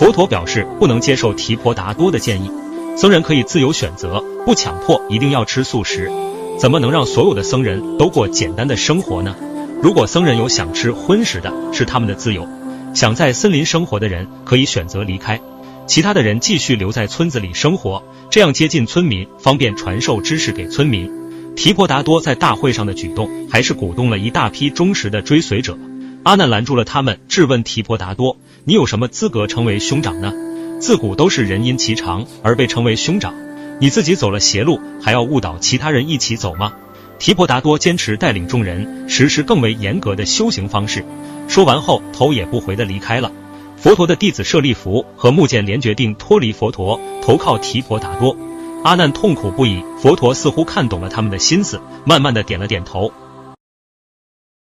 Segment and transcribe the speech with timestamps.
[0.00, 2.50] 佛陀表示不能接受提婆达多的建议，
[2.96, 6.10] 僧人可以自由选择，不强迫一定要吃素食。
[6.58, 9.36] 怎么能让所有的僧人都过简单的生活呢？
[9.82, 12.44] 如果僧人有想吃荤食的，是他们的自由；
[12.94, 15.38] 想在森林生活的人可以选择离开，
[15.86, 21.12] 其他的人继续留在村子里生活，这样接近村民，方便传授知识给村民。
[21.56, 25.76] 提婆达多在大会上的举动，还是鼓动了一大批忠实的追随者。
[26.22, 30.32] 阿难拦住了他们，质问提婆达多：“你有什么资格成为兄长呢？
[30.78, 33.34] 自古都是人因其长而被称为兄长。”
[33.80, 36.74] 你自己走了邪路，还要误导其他人一起走吗？
[37.18, 41.02] 提婆达多坚持带领众人实施更为严格的修行方式。
[41.48, 43.32] 说完后，头也不回的离开了。
[43.78, 48.36] 佛陀的弟子舍利弗和目犍连决定脱离佛陀，投靠提婆达多。
[48.84, 53.10] 阿难痛苦不已，佛陀似乎看懂了他们的心思，慢慢的点了点头，